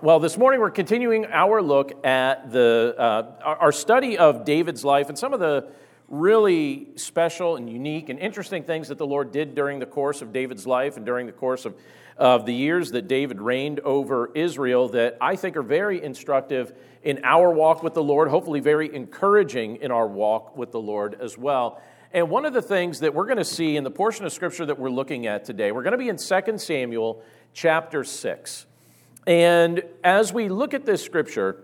[0.00, 5.08] Well, this morning we're continuing our look at the, uh, our study of David's life
[5.08, 5.72] and some of the
[6.06, 10.32] really special and unique and interesting things that the Lord did during the course of
[10.32, 11.74] David's life and during the course of,
[12.16, 17.24] of the years that David reigned over Israel that I think are very instructive in
[17.24, 21.36] our walk with the Lord, hopefully, very encouraging in our walk with the Lord as
[21.36, 21.82] well.
[22.12, 24.64] And one of the things that we're going to see in the portion of Scripture
[24.66, 27.20] that we're looking at today, we're going to be in 2 Samuel
[27.52, 28.66] chapter 6.
[29.26, 31.62] And as we look at this scripture,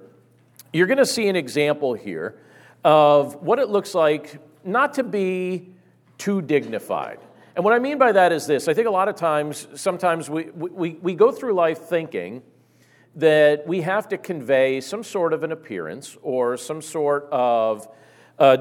[0.73, 2.38] you're going to see an example here
[2.84, 5.70] of what it looks like not to be
[6.19, 7.19] too dignified.
[7.56, 10.29] And what I mean by that is this I think a lot of times, sometimes
[10.29, 12.43] we, we, we go through life thinking
[13.16, 17.87] that we have to convey some sort of an appearance or some sort of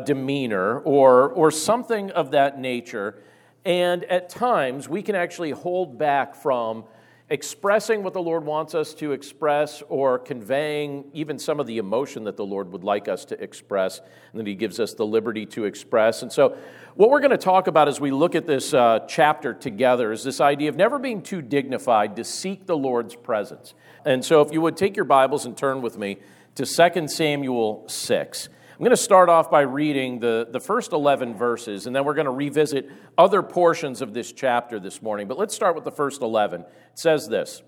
[0.05, 3.21] demeanor or, or something of that nature.
[3.65, 6.83] And at times, we can actually hold back from
[7.29, 12.25] expressing what the Lord wants us to express or conveying even some of the emotion
[12.25, 13.99] that the Lord would like us to express
[14.31, 16.21] and that He gives us the liberty to express.
[16.21, 16.57] And so,
[16.95, 20.23] what we're going to talk about as we look at this uh, chapter together is
[20.23, 23.73] this idea of never being too dignified to seek the Lord's presence.
[24.05, 26.17] And so, if you would take your Bibles and turn with me
[26.55, 28.49] to 2 Samuel 6.
[28.73, 32.15] I'm going to start off by reading the, the first 11 verses, and then we're
[32.15, 35.27] going to revisit other portions of this chapter this morning.
[35.27, 36.61] But let's start with the first 11.
[36.61, 37.61] It says this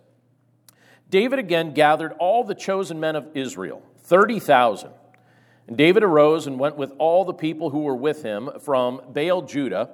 [1.11, 4.89] David again gathered all the chosen men of Israel, 30,000.
[5.67, 9.43] And David arose and went with all the people who were with him from Baal
[9.43, 9.91] Judah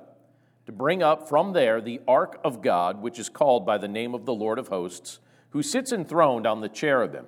[0.65, 4.15] to bring up from there the ark of God, which is called by the name
[4.15, 7.27] of the Lord of hosts, who sits enthroned on the cherubim.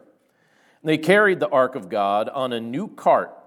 [0.81, 3.37] And they carried the ark of God on a new cart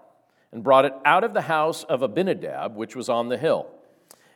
[0.56, 3.66] and brought it out of the house of Abinadab, which was on the hill.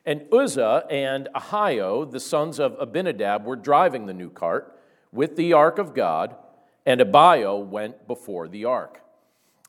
[0.04, 4.78] And Uzzah and Ahio, the sons of Abinadab, were driving the new cart
[5.12, 6.36] with the ark of God,
[6.84, 9.00] and Ahio went before the ark.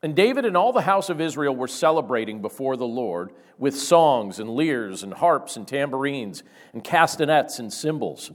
[0.03, 4.37] And David and all the house of Israel were celebrating before the Lord with songs
[4.37, 6.43] and lyres and harps and tambourines
[6.73, 8.29] and castanets and cymbals.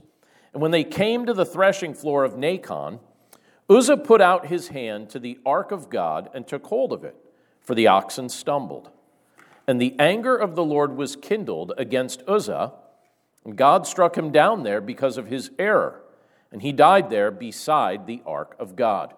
[0.53, 2.99] And when they came to the threshing floor of Nacon,
[3.69, 7.15] Uzzah put out his hand to the ark of God and took hold of it
[7.67, 8.89] for the oxen stumbled.
[9.67, 12.71] And the anger of the Lord was kindled against Uzzah,
[13.43, 16.01] and God struck him down there because of his error,
[16.49, 19.13] and he died there beside the ark of God.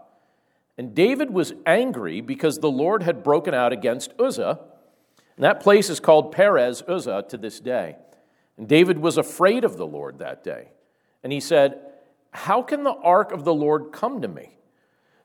[0.80, 4.60] And David was angry because the Lord had broken out against Uzzah,
[5.36, 7.98] and that place is called Perez Uzzah to this day.
[8.58, 10.70] And David was afraid of the Lord that day.
[11.24, 11.80] And he said,
[12.32, 14.56] How can the ark of the Lord come to me?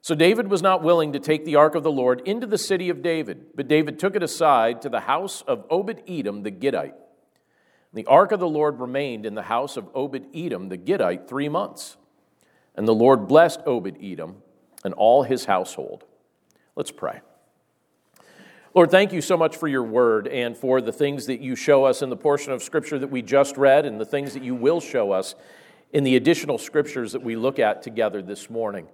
[0.05, 2.91] So David was not willing to take the ark of the Lord into the city
[2.91, 6.93] of David, but David took it aside to the house of Obed Edom the Gittite.
[7.95, 11.49] The ark of the Lord remained in the house of Obed Edom the Gittite three
[11.49, 11.97] months.
[12.75, 14.43] And the Lord blessed Obed Edom
[14.85, 16.05] and all his household.
[16.77, 17.23] Let's pray.
[18.75, 21.85] Lord, thank you so much for your word and for the things that you show
[21.85, 24.55] us in the portion of Scripture that we just read and the things that you
[24.55, 25.35] will show us
[25.95, 28.87] in the additional Scriptures that we look at together this morning.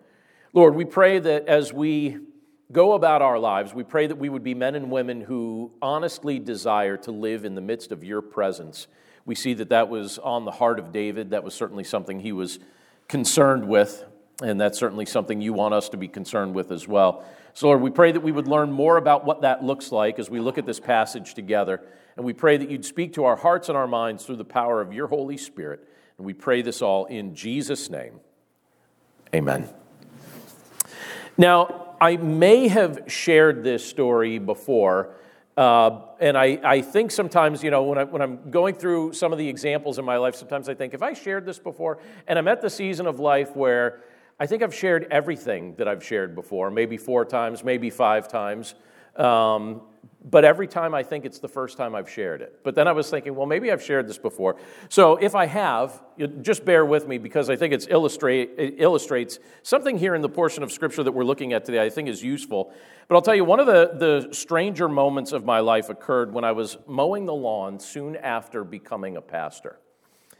[0.52, 2.18] Lord, we pray that as we
[2.72, 6.38] go about our lives, we pray that we would be men and women who honestly
[6.40, 8.88] desire to live in the midst of your presence.
[9.24, 11.30] We see that that was on the heart of David.
[11.30, 12.58] That was certainly something he was
[13.06, 14.04] concerned with,
[14.42, 17.24] and that's certainly something you want us to be concerned with as well.
[17.54, 20.30] So, Lord, we pray that we would learn more about what that looks like as
[20.30, 21.80] we look at this passage together.
[22.16, 24.80] And we pray that you'd speak to our hearts and our minds through the power
[24.80, 25.86] of your Holy Spirit.
[26.18, 28.20] And we pray this all in Jesus' name.
[29.34, 29.68] Amen.
[31.40, 35.14] Now, I may have shared this story before,
[35.56, 39.32] uh, and I, I think sometimes, you know, when, I, when I'm going through some
[39.32, 41.98] of the examples in my life, sometimes I think, if I shared this before?
[42.28, 44.02] And I'm at the season of life where
[44.38, 48.74] I think I've shared everything that I've shared before, maybe four times, maybe five times.
[49.20, 49.82] Um,
[50.22, 52.60] but every time I think it's the first time I've shared it.
[52.62, 54.56] But then I was thinking, well, maybe I've shared this before.
[54.90, 56.02] So if I have,
[56.42, 60.62] just bear with me because I think illustrate, it illustrates something here in the portion
[60.62, 62.72] of Scripture that we're looking at today I think is useful.
[63.08, 66.44] But I'll tell you, one of the, the stranger moments of my life occurred when
[66.44, 69.78] I was mowing the lawn soon after becoming a pastor.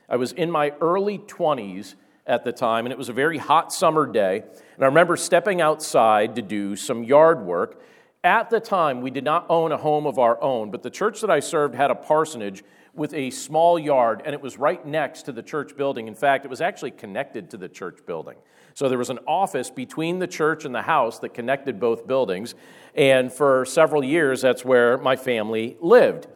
[0.08, 1.94] I was in my early 20s
[2.26, 4.43] at the time, and it was a very hot summer day.
[4.75, 7.82] And I remember stepping outside to do some yard work
[8.22, 11.20] at the time, we did not own a home of our own, but the church
[11.22, 12.62] that I served had a parsonage
[12.93, 16.06] with a small yard, and it was right next to the church building.
[16.06, 18.37] In fact, it was actually connected to the church building.
[18.75, 22.55] So there was an office between the church and the house that connected both buildings,
[22.94, 26.26] and for several years, that's where my family lived.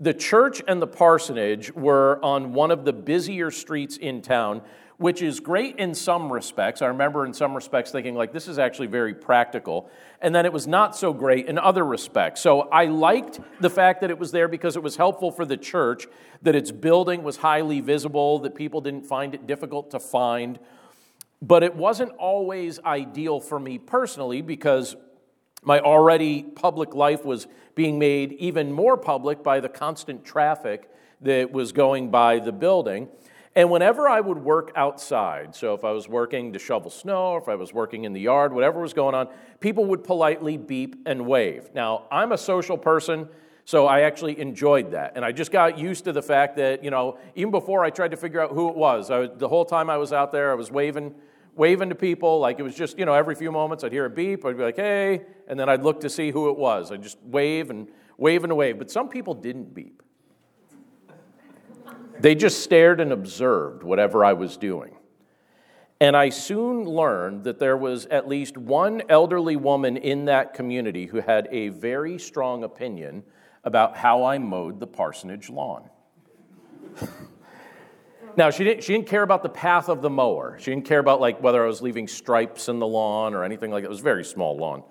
[0.00, 4.60] The church and the parsonage were on one of the busier streets in town
[4.96, 6.80] which is great in some respects.
[6.80, 9.90] I remember in some respects thinking, like, this is actually very practical.
[10.20, 12.40] And then it was not so great in other respects.
[12.40, 15.56] So I liked the fact that it was there because it was helpful for the
[15.56, 16.06] church,
[16.42, 20.60] that its building was highly visible, that people didn't find it difficult to find.
[21.42, 24.96] But it wasn't always ideal for me personally because
[25.64, 30.88] my already public life was being made even more public by the constant traffic
[31.20, 33.08] that was going by the building.
[33.56, 37.38] And whenever I would work outside, so if I was working to shovel snow, or
[37.38, 39.28] if I was working in the yard, whatever was going on,
[39.60, 41.70] people would politely beep and wave.
[41.72, 43.28] Now, I'm a social person,
[43.64, 45.12] so I actually enjoyed that.
[45.14, 48.10] And I just got used to the fact that, you know, even before I tried
[48.10, 50.54] to figure out who it was, I, the whole time I was out there, I
[50.54, 51.14] was waving,
[51.54, 52.40] waving to people.
[52.40, 54.64] Like it was just, you know, every few moments I'd hear a beep, I'd be
[54.64, 56.90] like, hey, and then I'd look to see who it was.
[56.90, 58.78] I'd just wave and wave and wave.
[58.78, 60.02] But some people didn't beep.
[62.24, 64.96] They just stared and observed whatever I was doing.
[66.00, 71.04] And I soon learned that there was at least one elderly woman in that community
[71.04, 73.24] who had a very strong opinion
[73.62, 75.90] about how I mowed the parsonage lawn.
[78.38, 80.56] now, she didn't, she didn't care about the path of the mower.
[80.58, 83.70] She didn't care about like whether I was leaving stripes in the lawn or anything
[83.70, 83.88] like that.
[83.88, 84.82] It was a very small lawn.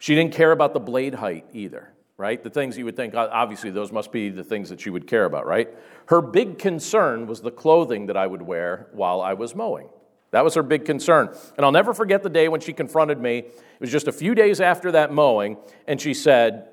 [0.00, 2.42] She didn't care about the blade height either right?
[2.42, 5.24] The things you would think, obviously, those must be the things that she would care
[5.24, 5.68] about, right?
[6.06, 9.88] Her big concern was the clothing that I would wear while I was mowing.
[10.32, 11.32] That was her big concern.
[11.56, 13.38] And I'll never forget the day when she confronted me.
[13.38, 15.56] It was just a few days after that mowing,
[15.86, 16.66] and she said,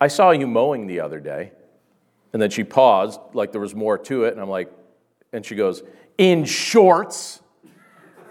[0.00, 1.52] I saw you mowing the other day.
[2.32, 4.72] And then she paused, like there was more to it, and I'm like,
[5.32, 5.84] and she goes,
[6.18, 7.40] In shorts.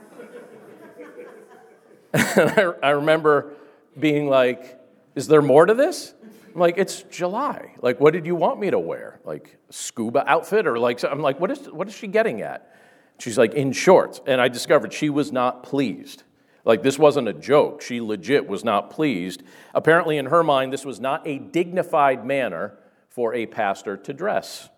[2.13, 3.53] and I, I remember
[3.97, 4.80] being like,
[5.15, 6.13] is there more to this?
[6.53, 7.75] I'm like, it's July.
[7.81, 9.19] Like, what did you want me to wear?
[9.23, 10.67] Like, scuba outfit?
[10.67, 12.75] Or like, I'm like, what is, what is she getting at?
[13.19, 14.19] She's like, in shorts.
[14.25, 16.23] And I discovered she was not pleased.
[16.65, 17.81] Like, this wasn't a joke.
[17.81, 19.43] She legit was not pleased.
[19.73, 22.77] Apparently, in her mind, this was not a dignified manner
[23.09, 24.69] for a pastor to dress.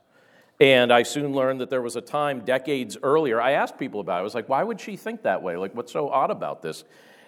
[0.60, 4.18] And I soon learned that there was a time decades earlier, I asked people about
[4.18, 4.20] it.
[4.20, 5.58] I was like, why would she think that way?
[5.58, 6.84] Like, what's so odd about this?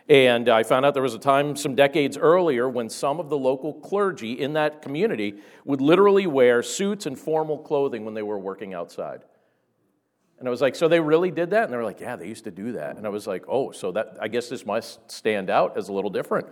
[0.07, 3.37] And I found out there was a time some decades earlier when some of the
[3.37, 8.37] local clergy in that community would literally wear suits and formal clothing when they were
[8.37, 9.23] working outside.
[10.37, 11.63] And I was like, so they really did that?
[11.63, 12.97] And they were like, yeah, they used to do that.
[12.97, 15.93] And I was like, oh, so that I guess this must stand out as a
[15.93, 16.47] little different.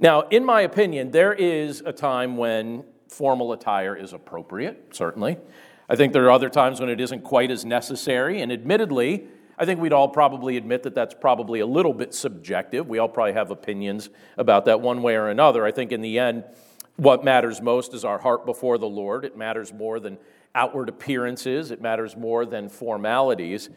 [0.00, 5.38] Now, in my opinion, there is a time when formal attire is appropriate, certainly.
[5.88, 8.42] I think there are other times when it isn't quite as necessary.
[8.42, 9.28] And admittedly,
[9.60, 12.88] I think we'd all probably admit that that's probably a little bit subjective.
[12.88, 15.64] We all probably have opinions about that one way or another.
[15.66, 16.44] I think in the end,
[16.96, 19.24] what matters most is our heart before the Lord.
[19.24, 20.18] It matters more than
[20.54, 23.68] outward appearances, it matters more than formalities.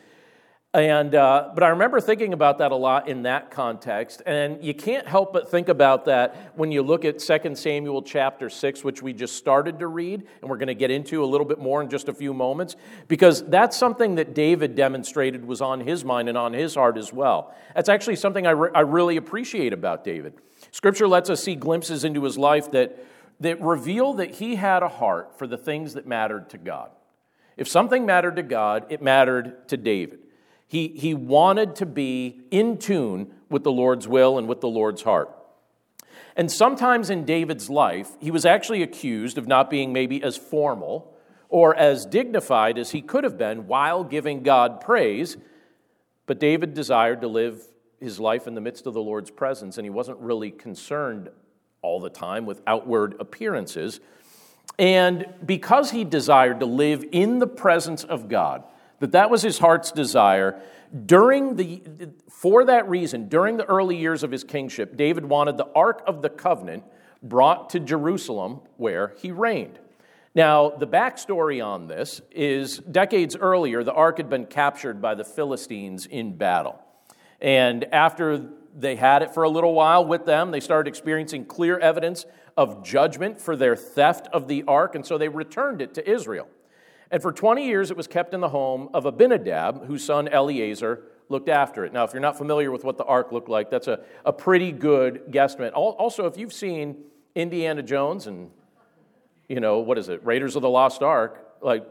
[0.73, 4.21] And, uh, but I remember thinking about that a lot in that context.
[4.25, 8.49] And you can't help but think about that when you look at 2 Samuel chapter
[8.49, 11.43] 6, which we just started to read, and we're going to get into a little
[11.43, 12.77] bit more in just a few moments,
[13.09, 17.11] because that's something that David demonstrated was on his mind and on his heart as
[17.11, 17.53] well.
[17.75, 20.35] That's actually something I, re- I really appreciate about David.
[20.71, 22.97] Scripture lets us see glimpses into his life that,
[23.41, 26.91] that reveal that he had a heart for the things that mattered to God.
[27.57, 30.20] If something mattered to God, it mattered to David.
[30.71, 35.01] He, he wanted to be in tune with the Lord's will and with the Lord's
[35.01, 35.29] heart.
[36.37, 41.13] And sometimes in David's life, he was actually accused of not being maybe as formal
[41.49, 45.35] or as dignified as he could have been while giving God praise.
[46.25, 47.61] But David desired to live
[47.99, 51.27] his life in the midst of the Lord's presence, and he wasn't really concerned
[51.81, 53.99] all the time with outward appearances.
[54.79, 58.63] And because he desired to live in the presence of God,
[59.01, 60.61] that that was his heart's desire.
[61.05, 61.81] During the,
[62.29, 66.21] for that reason, during the early years of his kingship, David wanted the Ark of
[66.21, 66.83] the Covenant
[67.21, 69.79] brought to Jerusalem where he reigned.
[70.33, 75.25] Now, the backstory on this is decades earlier, the ark had been captured by the
[75.25, 76.79] Philistines in battle.
[77.41, 81.77] And after they had it for a little while with them, they started experiencing clear
[81.79, 86.09] evidence of judgment for their theft of the ark, and so they returned it to
[86.09, 86.47] Israel.
[87.11, 91.03] And for 20 years, it was kept in the home of Abinadab, whose son Eleazar
[91.27, 91.91] looked after it.
[91.91, 94.71] Now, if you're not familiar with what the ark looked like, that's a, a pretty
[94.71, 95.71] good guesstimate.
[95.73, 96.97] Also, if you've seen
[97.35, 98.49] Indiana Jones and,
[99.49, 101.85] you know, what is it, Raiders of the Lost Ark, like,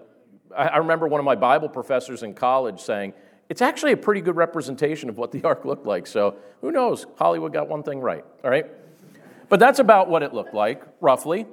[0.57, 3.13] I, I remember one of my Bible professors in college saying,
[3.51, 6.07] it's actually a pretty good representation of what the ark looked like.
[6.07, 7.07] So who knows?
[7.19, 8.67] Hollywood got one thing right, all right?
[9.51, 11.47] But that's about what it looked like, roughly.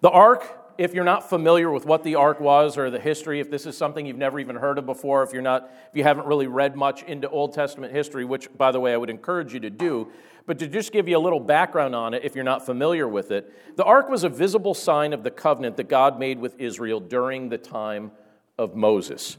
[0.00, 3.50] The ark if you're not familiar with what the ark was or the history, if
[3.50, 6.26] this is something you've never even heard of before, if you're not, if you haven't
[6.26, 9.60] really read much into Old Testament history, which, by the way, I would encourage you
[9.60, 10.10] to do,
[10.46, 13.30] but to just give you a little background on it, if you're not familiar with
[13.30, 17.00] it, the ark was a visible sign of the covenant that God made with Israel
[17.00, 18.12] during the time
[18.56, 19.38] of Moses.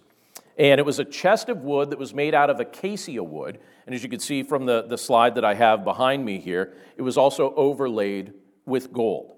[0.58, 3.60] And it was a chest of wood that was made out of acacia wood.
[3.86, 6.74] And as you can see from the, the slide that I have behind me here,
[6.98, 8.34] it was also overlaid
[8.66, 9.36] with gold.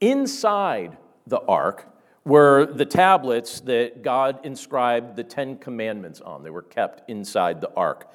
[0.00, 0.96] Inside
[1.26, 1.86] the ark
[2.24, 6.42] were the tablets that God inscribed the Ten Commandments on.
[6.42, 8.10] They were kept inside the ark.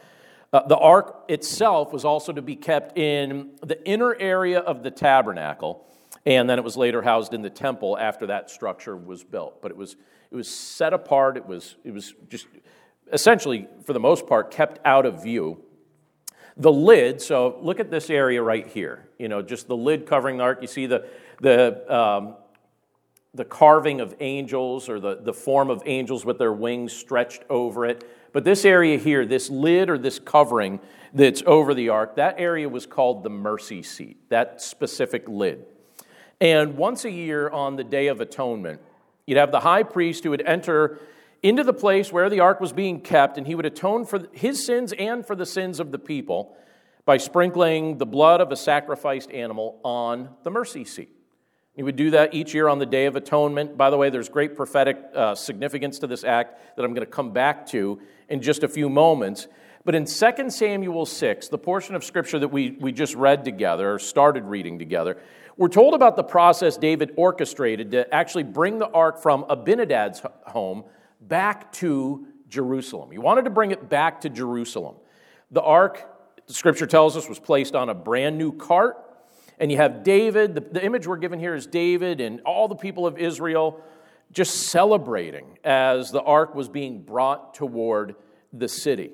[0.52, 4.90] Uh, the ark itself was also to be kept in the inner area of the
[4.90, 5.86] tabernacle,
[6.26, 9.62] and then it was later housed in the temple after that structure was built.
[9.62, 9.96] But it was,
[10.32, 12.48] it was set apart, it was, it was just
[13.14, 15.64] essentially, for the most part, kept out of view.
[16.58, 20.38] The lid, so look at this area right here, you know, just the lid covering
[20.38, 20.60] the ark.
[20.62, 21.08] You see the,
[21.42, 22.36] the, um,
[23.34, 27.86] the carving of angels or the, the form of angels with their wings stretched over
[27.86, 28.04] it.
[28.34, 30.80] But this area here, this lid or this covering
[31.14, 35.66] that's over the ark, that area was called the mercy seat, that specific lid.
[36.42, 38.82] And once a year on the Day of Atonement,
[39.26, 41.00] you'd have the high priest who would enter
[41.44, 44.66] into the place where the ark was being kept, and he would atone for his
[44.66, 46.56] sins and for the sins of the people
[47.06, 51.19] by sprinkling the blood of a sacrificed animal on the mercy seat.
[51.76, 53.78] He would do that each year on the Day of Atonement.
[53.78, 57.12] By the way, there's great prophetic uh, significance to this act that I'm going to
[57.12, 59.48] come back to in just a few moments.
[59.86, 63.94] But in 2 Samuel 6, the portion of scripture that we, we just read together,
[63.94, 65.18] or started reading together,
[65.58, 70.84] we're told about the process David orchestrated to actually bring the ark from Abinadab's home
[71.22, 73.12] back to Jerusalem.
[73.12, 74.96] He wanted to bring it back to Jerusalem.
[75.52, 76.06] The ark,
[76.48, 78.98] the scripture tells us, was placed on a brand new cart
[79.60, 82.76] and you have David, the, the image we're given here is David and all the
[82.76, 83.82] people of Israel
[84.32, 88.16] just celebrating as the ark was being brought toward
[88.54, 89.12] the city.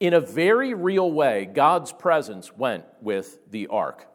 [0.00, 4.06] In a very real way, God's presence went with the ark.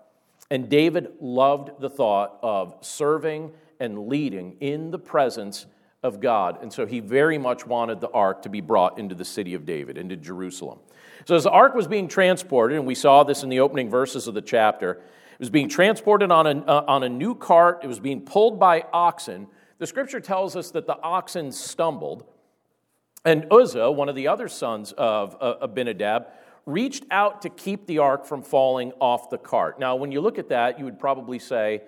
[0.50, 5.66] And David loved the thought of serving and leading in the presence
[6.04, 6.62] of God.
[6.62, 9.66] And so he very much wanted the ark to be brought into the city of
[9.66, 10.80] David, into Jerusalem.
[11.26, 14.28] So as the ark was being transported, and we saw this in the opening verses
[14.28, 15.02] of the chapter,
[15.42, 18.86] was being transported on a, uh, on a new cart, it was being pulled by
[18.94, 19.48] oxen.
[19.80, 22.24] The scripture tells us that the oxen stumbled,
[23.26, 26.28] and Uzzah, one of the other sons of uh, Abinadab,
[26.68, 29.80] reached out to keep the ark from falling off the cart.
[29.80, 31.82] Now, when you look at that, you would probably say,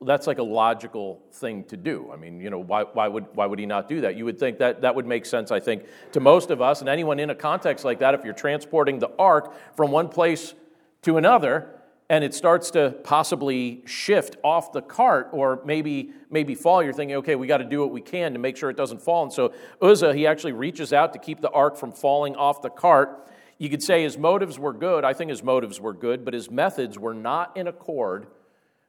[0.00, 2.08] that's like a logical thing to do.
[2.12, 4.16] I mean, you know, why, why, would, why would he not do that?
[4.16, 6.88] You would think that that would make sense, I think, to most of us and
[6.88, 8.14] anyone in a context like that.
[8.14, 10.54] If you're transporting the ark from one place
[11.02, 11.68] to another,
[12.12, 16.82] and it starts to possibly shift off the cart or maybe maybe fall.
[16.82, 19.00] You're thinking okay we got to do what we can to make sure it doesn't
[19.00, 19.22] fall.
[19.22, 22.68] And so uzzah he actually reaches out to keep the ark from falling off the
[22.68, 23.26] cart.
[23.56, 25.06] You could say his motives were good.
[25.06, 28.26] I think his motives were good but his methods were not in accord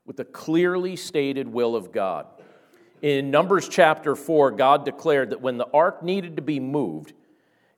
[0.05, 2.25] with the clearly stated will of god.
[3.01, 7.13] In numbers chapter 4 god declared that when the ark needed to be moved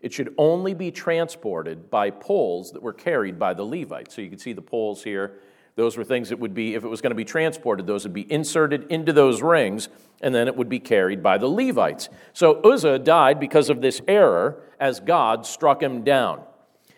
[0.05, 4.13] it should only be transported by poles that were carried by the Levites.
[4.13, 5.39] So you can see the poles here.
[5.73, 8.13] Those were things that would be, if it was going to be transported, those would
[8.13, 9.89] be inserted into those rings,
[10.21, 12.09] and then it would be carried by the Levites.
[12.33, 16.43] So Uzzah died because of this error as God struck him down.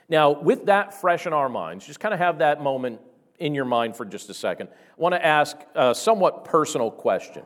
[0.10, 3.00] Now, with that fresh in our minds, just kind of have that moment
[3.40, 4.68] in your mind for just a second.
[4.68, 7.44] I want to ask a somewhat personal question.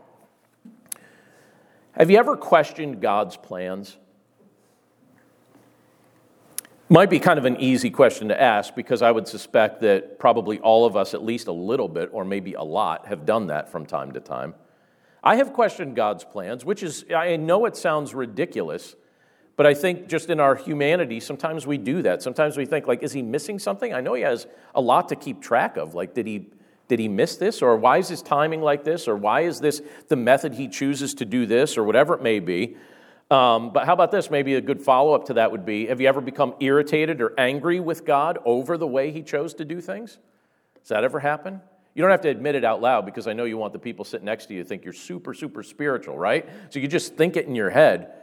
[1.91, 3.98] Have you ever questioned God's plans?
[6.91, 10.60] Might be kind of an easy question to ask because I would suspect that probably
[10.60, 13.71] all of us, at least a little bit or maybe a lot, have done that
[13.71, 14.55] from time to time.
[15.24, 18.98] I have questioned God's plans, which is, I know it sounds ridiculous,
[19.55, 22.21] but I think just in our humanity, sometimes we do that.
[22.21, 23.93] Sometimes we think, like, is he missing something?
[23.93, 24.45] I know he has
[24.75, 25.95] a lot to keep track of.
[25.95, 26.50] Like, did he,
[26.89, 27.62] did he miss this?
[27.62, 29.07] Or why is his timing like this?
[29.07, 31.77] Or why is this the method he chooses to do this?
[31.77, 32.75] Or whatever it may be.
[33.31, 34.29] Um, but how about this?
[34.29, 37.33] Maybe a good follow up to that would be Have you ever become irritated or
[37.38, 40.17] angry with God over the way He chose to do things?
[40.81, 41.61] Does that ever happen?
[41.93, 44.03] You don't have to admit it out loud because I know you want the people
[44.05, 46.47] sitting next to you to think you're super, super spiritual, right?
[46.69, 48.13] So you just think it in your head.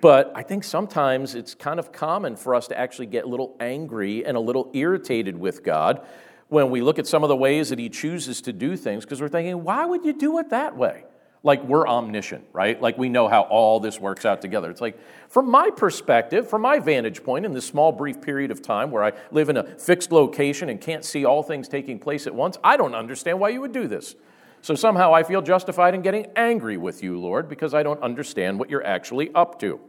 [0.00, 3.56] But I think sometimes it's kind of common for us to actually get a little
[3.60, 6.04] angry and a little irritated with God
[6.48, 9.20] when we look at some of the ways that He chooses to do things because
[9.20, 11.04] we're thinking, why would you do it that way?
[11.44, 12.80] Like we're omniscient, right?
[12.80, 14.70] Like we know how all this works out together.
[14.70, 18.62] It's like, from my perspective, from my vantage point in this small, brief period of
[18.62, 22.26] time where I live in a fixed location and can't see all things taking place
[22.26, 24.14] at once, I don't understand why you would do this.
[24.60, 28.60] So somehow I feel justified in getting angry with you, Lord, because I don't understand
[28.60, 29.80] what you're actually up to.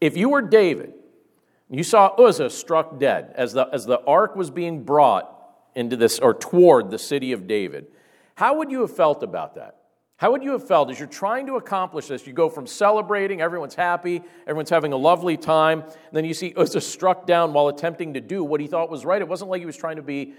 [0.00, 0.92] If you were David,
[1.68, 5.32] you saw Uzzah struck dead as the, as the ark was being brought
[5.74, 7.88] into this or toward the city of David,
[8.36, 9.75] how would you have felt about that?
[10.18, 12.26] How would you have felt as you're trying to accomplish this?
[12.26, 16.54] You go from celebrating, everyone's happy, everyone's having a lovely time, and then you see
[16.56, 19.20] Uzzah struck down while attempting to do what he thought was right.
[19.20, 20.32] It wasn't like he was trying to be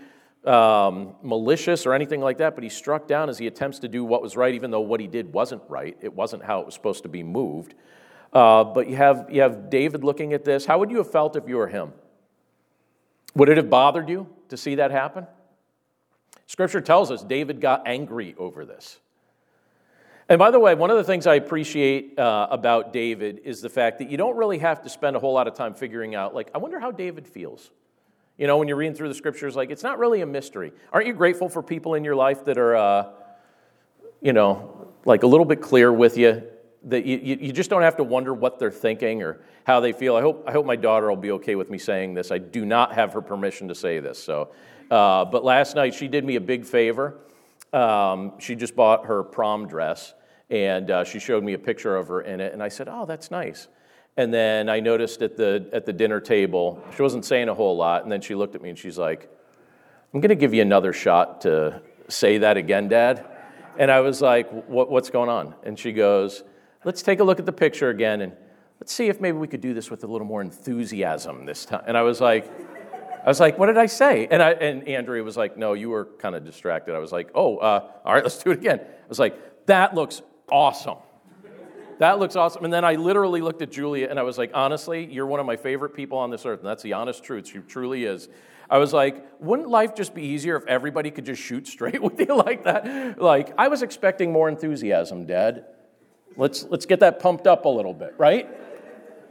[0.45, 4.03] um, malicious or anything like that, but he struck down as he attempts to do
[4.03, 5.95] what was right, even though what he did wasn't right.
[6.01, 7.75] It wasn't how it was supposed to be moved.
[8.33, 10.65] Uh, but you have, you have David looking at this.
[10.65, 11.93] How would you have felt if you were him?
[13.35, 15.27] Would it have bothered you to see that happen?
[16.47, 18.99] Scripture tells us David got angry over this.
[20.29, 23.69] And by the way, one of the things I appreciate uh, about David is the
[23.69, 26.35] fact that you don't really have to spend a whole lot of time figuring out,
[26.35, 27.71] like, I wonder how David feels.
[28.37, 30.73] You know, when you're reading through the scriptures, like, it's not really a mystery.
[30.91, 33.09] Aren't you grateful for people in your life that are, uh,
[34.21, 36.43] you know, like a little bit clear with you?
[36.83, 40.15] That you, you just don't have to wonder what they're thinking or how they feel.
[40.15, 42.31] I hope, I hope my daughter will be okay with me saying this.
[42.31, 44.21] I do not have her permission to say this.
[44.21, 44.51] So,
[44.91, 47.17] uh, but last night she did me a big favor.
[47.73, 50.13] Um, she just bought her prom dress
[50.49, 53.05] and uh, she showed me a picture of her in it, and I said, "Oh,
[53.05, 53.67] that's nice."
[54.15, 57.75] And then I noticed at the at the dinner table, she wasn't saying a whole
[57.75, 59.29] lot, and then she looked at me and she's like,
[60.13, 63.25] "I'm going to give you another shot to say that again, Dad."
[63.77, 66.43] And I was like, what, "What's going on?" And she goes,
[66.85, 68.33] "Let's take a look at the picture again, and
[68.79, 71.83] let's see if maybe we could do this with a little more enthusiasm this time."
[71.87, 72.49] And I was like.
[73.17, 74.25] I was like, what did I say?
[74.31, 76.95] And, I, and Andrea was like, no, you were kind of distracted.
[76.95, 78.79] I was like, oh, uh, all right, let's do it again.
[78.79, 80.97] I was like, that looks awesome.
[81.99, 82.63] That looks awesome.
[82.63, 85.45] And then I literally looked at Julia and I was like, honestly, you're one of
[85.45, 86.59] my favorite people on this earth.
[86.59, 87.47] And that's the honest truth.
[87.47, 88.29] She truly is.
[88.69, 92.19] I was like, wouldn't life just be easier if everybody could just shoot straight with
[92.19, 93.19] you like that?
[93.19, 95.65] Like, I was expecting more enthusiasm, Dad.
[96.35, 98.47] Let's, let's get that pumped up a little bit, right?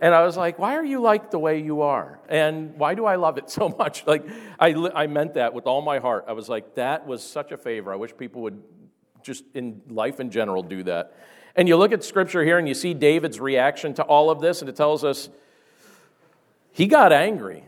[0.01, 2.19] And I was like, why are you like the way you are?
[2.29, 4.07] And why do I love it so much?
[4.07, 4.27] Like,
[4.59, 6.25] I, I meant that with all my heart.
[6.27, 7.93] I was like, that was such a favor.
[7.93, 8.61] I wish people would
[9.27, 11.15] just in life in general do that.
[11.57, 14.61] And you look at scripture here and you see David's reaction to all of this,
[14.61, 15.29] and it tells us
[16.73, 17.65] he got angry.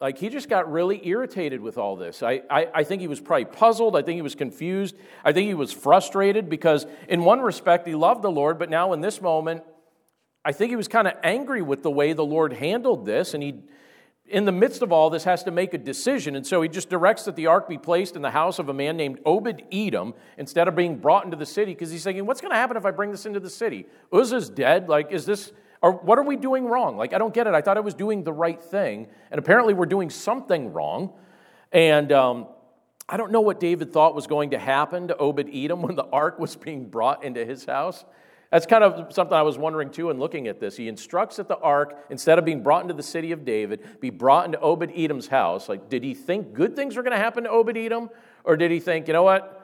[0.00, 2.22] Like he just got really irritated with all this.
[2.22, 3.96] I, I, I, think he was probably puzzled.
[3.96, 4.96] I think he was confused.
[5.24, 8.94] I think he was frustrated because, in one respect, he loved the Lord, but now
[8.94, 9.62] in this moment,
[10.44, 13.42] I think he was kind of angry with the way the Lord handled this, and
[13.44, 13.62] he
[14.32, 16.34] in the midst of all this, has to make a decision.
[16.34, 18.72] And so he just directs that the ark be placed in the house of a
[18.72, 22.40] man named Obed Edom instead of being brought into the city because he's thinking, what's
[22.40, 23.86] going to happen if I bring this into the city?
[24.10, 24.88] Uzzah's dead.
[24.88, 26.96] Like, is this, or what are we doing wrong?
[26.96, 27.52] Like, I don't get it.
[27.52, 29.06] I thought I was doing the right thing.
[29.30, 31.12] And apparently we're doing something wrong.
[31.70, 32.48] And um,
[33.08, 36.06] I don't know what David thought was going to happen to Obed Edom when the
[36.06, 38.02] ark was being brought into his house.
[38.52, 40.76] That's kind of something I was wondering too in looking at this.
[40.76, 44.10] He instructs that the ark, instead of being brought into the city of David, be
[44.10, 45.70] brought into Obed Edom's house.
[45.70, 48.10] Like, did he think good things were going to happen to Obed Edom?
[48.44, 49.58] Or did he think, you know what?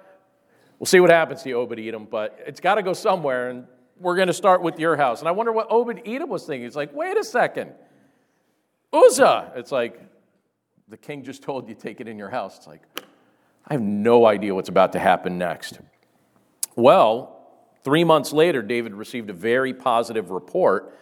[0.79, 3.67] We'll see what happens to Obed Edom, but it's got to go somewhere, and
[4.01, 5.19] we're going to start with your house.
[5.21, 6.65] And I wonder what Obed Edom was thinking.
[6.65, 7.73] He's like, wait a second.
[8.91, 9.53] Uzzah!
[9.57, 10.01] It's like,
[10.89, 12.57] the king just told you take it in your house.
[12.57, 12.81] It's like,
[13.67, 15.79] I have no idea what's about to happen next.
[16.75, 17.38] Well,
[17.85, 20.95] Three months later, David received a very positive report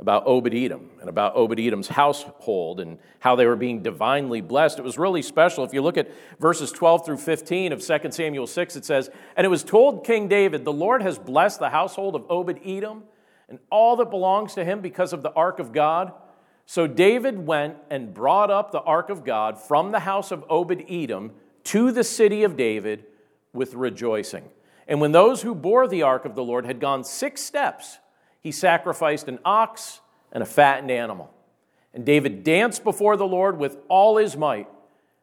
[0.00, 4.78] about Obed Edom and about Obed Edom's household and how they were being divinely blessed.
[4.78, 5.62] It was really special.
[5.62, 9.44] If you look at verses 12 through 15 of 2 Samuel 6, it says, And
[9.44, 13.04] it was told King David, The Lord has blessed the household of Obed Edom
[13.50, 16.12] and all that belongs to him because of the ark of God.
[16.64, 20.84] So David went and brought up the ark of God from the house of Obed
[20.88, 21.32] Edom
[21.64, 23.04] to the city of David
[23.52, 24.48] with rejoicing.
[24.88, 27.98] And when those who bore the ark of the Lord had gone six steps,
[28.40, 30.00] he sacrificed an ox
[30.32, 31.32] and a fattened animal.
[31.92, 34.68] And David danced before the Lord with all his might.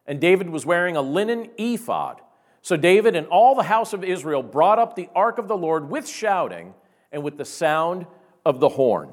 [0.06, 2.20] And David was wearing a linen ephod.
[2.62, 5.88] So David and all the house of Israel brought up the ark of the Lord
[5.90, 6.74] with shouting
[7.12, 8.06] and with the sound
[8.44, 9.12] of the horn.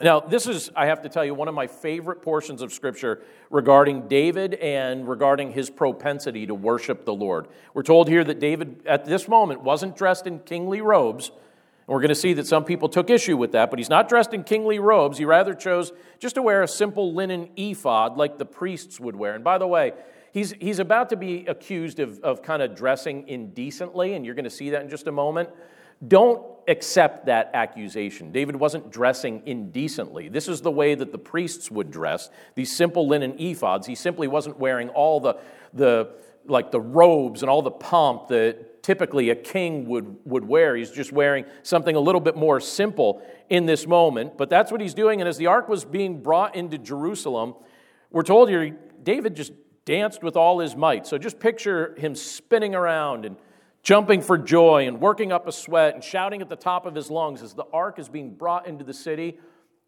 [0.00, 3.22] Now, this is, I have to tell you, one of my favorite portions of Scripture
[3.50, 7.46] regarding David and regarding his propensity to worship the Lord.
[7.74, 11.28] We're told here that David, at this moment, wasn't dressed in kingly robes.
[11.28, 14.08] And we're going to see that some people took issue with that, but he's not
[14.08, 15.18] dressed in kingly robes.
[15.18, 19.34] He rather chose just to wear a simple linen ephod like the priests would wear.
[19.34, 19.92] And by the way,
[20.32, 24.44] he's, he's about to be accused of, of kind of dressing indecently, and you're going
[24.44, 25.50] to see that in just a moment.
[26.06, 28.32] Don't accept that accusation.
[28.32, 30.28] David wasn't dressing indecently.
[30.28, 33.86] This is the way that the priests would dress, these simple linen ephods.
[33.86, 35.34] He simply wasn't wearing all the,
[35.72, 36.14] the
[36.46, 40.74] like the robes and all the pomp that typically a king would, would wear.
[40.74, 44.80] He's just wearing something a little bit more simple in this moment, but that's what
[44.80, 45.20] he's doing.
[45.20, 47.54] And as the ark was being brought into Jerusalem,
[48.10, 49.52] we're told here David just
[49.84, 51.06] danced with all his might.
[51.06, 53.36] So just picture him spinning around and
[53.82, 57.10] jumping for joy and working up a sweat and shouting at the top of his
[57.10, 59.38] lungs as the ark is being brought into the city.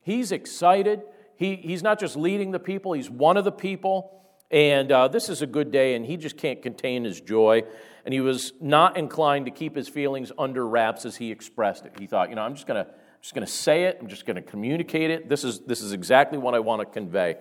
[0.02, 1.02] He's excited.
[1.36, 4.10] He, he's not just leading the people, he's one of the people.
[4.50, 7.62] And uh, this is a good day, and he just can't contain his joy.
[8.04, 11.94] And he was not inclined to keep his feelings under wraps as he expressed it.
[11.98, 12.90] He thought, you know, I'm just going to
[13.24, 13.96] just going to say it.
[13.98, 15.30] I'm just going to communicate it.
[15.30, 17.36] This is, this is exactly what I want to convey.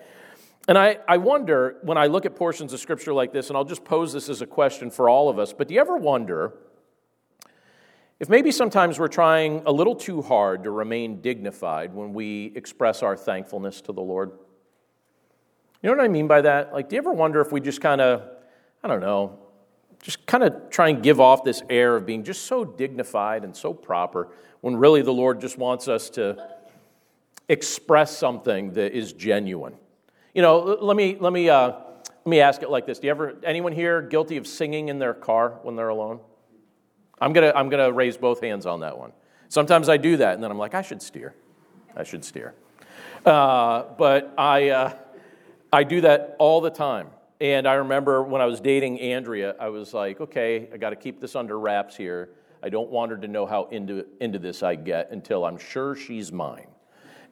[0.68, 3.66] And I, I wonder when I look at portions of scripture like this, and I'll
[3.66, 6.54] just pose this as a question for all of us, but do you ever wonder
[8.20, 13.04] if maybe sometimes we're trying a little too hard to remain dignified when we express
[13.04, 14.32] our thankfulness to the Lord?
[15.82, 16.72] You know what I mean by that?
[16.72, 18.24] Like, do you ever wonder if we just kind of,
[18.82, 19.40] I don't know,
[20.02, 23.54] just kind of try and give off this air of being just so dignified and
[23.54, 24.30] so proper
[24.62, 26.42] when really the Lord just wants us to
[27.50, 29.76] express something that is genuine?
[30.34, 33.00] You know, let me, let me, uh, let me ask it like this.
[33.00, 36.20] Do you ever, anyone here guilty of singing in their car when they're alone?
[37.22, 39.14] I'm going to I'm gonna raise both hands on that one.
[39.48, 41.36] Sometimes I do that, and then I'm like, I should steer.
[41.96, 42.56] I should steer.
[43.24, 44.94] Uh, but I, uh,
[45.72, 47.10] I do that all the time.
[47.40, 50.96] And I remember when I was dating Andrea, I was like, okay, I got to
[50.96, 52.30] keep this under wraps here.
[52.64, 55.96] I don't want her to know how into, into this I get until I'm sure
[55.96, 56.68] she's mine.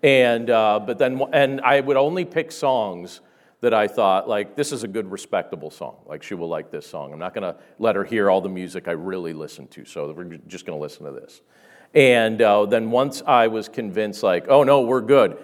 [0.03, 3.21] And, uh, but then, and I would only pick songs
[3.61, 5.97] that I thought, like, this is a good, respectable song.
[6.07, 7.13] Like, she will like this song.
[7.13, 10.11] I'm not going to let her hear all the music I really listen to, so
[10.11, 11.41] we're just going to listen to this.
[11.93, 15.37] And uh, then once I was convinced, like, oh no, we're good,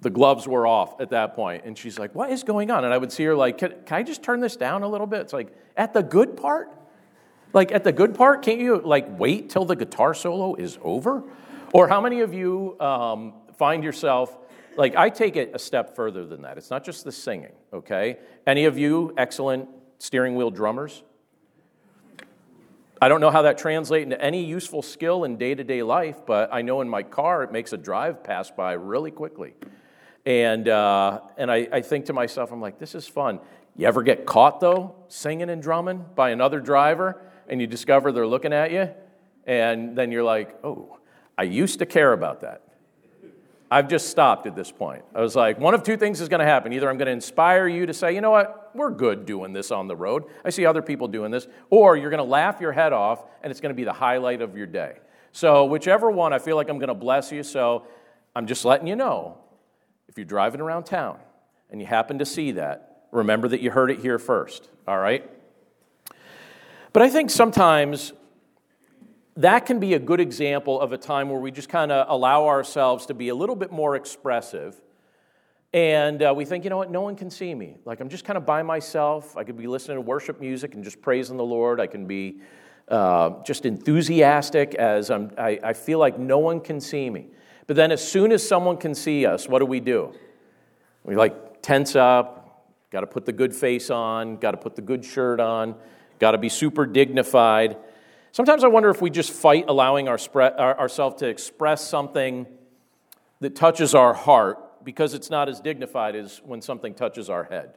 [0.00, 1.64] the gloves were off at that point.
[1.64, 2.84] And she's like, what is going on?
[2.84, 5.06] And I would see her, like, can, can I just turn this down a little
[5.06, 5.20] bit?
[5.20, 6.70] It's like, at the good part?
[7.52, 11.22] Like, at the good part, can't you, like, wait till the guitar solo is over?
[11.72, 14.36] Or how many of you um, find yourself,
[14.76, 16.58] like, I take it a step further than that.
[16.58, 18.18] It's not just the singing, okay?
[18.46, 21.02] Any of you excellent steering wheel drummers?
[23.00, 26.24] I don't know how that translates into any useful skill in day to day life,
[26.26, 29.54] but I know in my car it makes a drive pass by really quickly.
[30.24, 33.40] And, uh, and I, I think to myself, I'm like, this is fun.
[33.76, 38.26] You ever get caught, though, singing and drumming by another driver, and you discover they're
[38.26, 38.90] looking at you?
[39.46, 40.98] And then you're like, oh,
[41.36, 42.62] I used to care about that.
[43.70, 45.02] I've just stopped at this point.
[45.14, 46.74] I was like, one of two things is going to happen.
[46.74, 49.70] Either I'm going to inspire you to say, you know what, we're good doing this
[49.70, 50.24] on the road.
[50.44, 51.46] I see other people doing this.
[51.70, 54.42] Or you're going to laugh your head off and it's going to be the highlight
[54.42, 54.98] of your day.
[55.32, 57.42] So, whichever one, I feel like I'm going to bless you.
[57.42, 57.86] So,
[58.36, 59.38] I'm just letting you know
[60.06, 61.18] if you're driving around town
[61.70, 65.28] and you happen to see that, remember that you heard it here first, all right?
[66.92, 68.12] But I think sometimes
[69.36, 72.46] that can be a good example of a time where we just kind of allow
[72.46, 74.80] ourselves to be a little bit more expressive.
[75.72, 77.76] And uh, we think, you know what, no one can see me.
[77.86, 79.36] Like, I'm just kind of by myself.
[79.38, 81.80] I could be listening to worship music and just praising the Lord.
[81.80, 82.40] I can be
[82.88, 87.28] uh, just enthusiastic as I'm, I, I feel like no one can see me.
[87.66, 90.12] But then, as soon as someone can see us, what do we do?
[91.04, 94.82] We like tense up, got to put the good face on, got to put the
[94.82, 95.76] good shirt on,
[96.18, 97.78] got to be super dignified.
[98.32, 102.46] Sometimes I wonder if we just fight allowing our, our, ourselves to express something
[103.40, 107.74] that touches our heart because it's not as dignified as when something touches our head.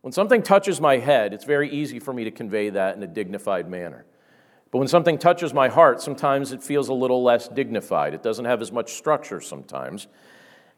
[0.00, 3.06] When something touches my head, it's very easy for me to convey that in a
[3.06, 4.06] dignified manner.
[4.70, 8.14] But when something touches my heart, sometimes it feels a little less dignified.
[8.14, 10.06] It doesn't have as much structure sometimes.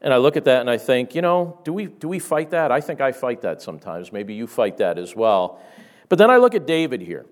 [0.01, 2.51] And I look at that and I think, you know, do we, do we fight
[2.51, 2.73] that?
[2.73, 4.13] I think I fight that sometimes.
[4.13, 5.61] Maybe you fight that as well.
[6.09, 7.27] But then I look at David here.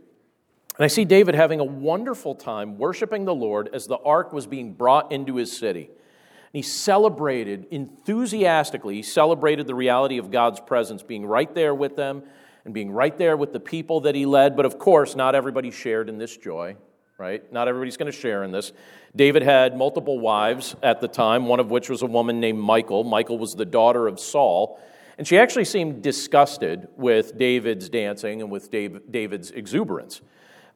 [0.79, 4.47] And I see David having a wonderful time worshiping the Lord as the ark was
[4.47, 5.85] being brought into his city.
[5.87, 11.97] And he celebrated enthusiastically, he celebrated the reality of God's presence being right there with
[11.97, 12.23] them
[12.67, 14.55] and being right there with the people that he led.
[14.55, 16.77] But of course, not everybody shared in this joy,
[17.17, 17.51] right?
[17.51, 18.73] Not everybody's going to share in this.
[19.15, 23.03] David had multiple wives at the time, one of which was a woman named Michal.
[23.03, 24.79] Michal was the daughter of Saul.
[25.17, 30.21] And she actually seemed disgusted with David's dancing and with David's exuberance.